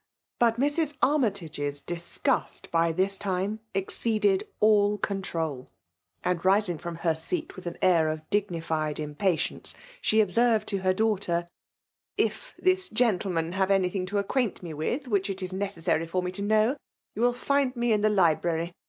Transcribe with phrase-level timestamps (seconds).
[0.39, 0.97] But Mrs.
[1.03, 5.67] Armytage*8 disgust by this time exceeded all control;
[6.23, 10.79] and, rising from h&t seal with an air of ^gnified impatience, she ob« sanred to
[10.79, 11.47] her daughter
[12.01, 16.23] —'* If this gentleman have anything to acquaint me with, which it it neeesaary fior
[16.23, 16.77] me to haow,
[17.13, 18.73] you will find me in the library.